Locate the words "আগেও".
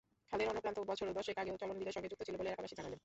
1.41-1.59